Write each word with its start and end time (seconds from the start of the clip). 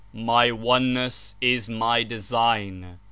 My 0.13 0.49
Oneness 0.51 1.35
is 1.41 1.69
my 1.69 2.01
design. 2.01 2.97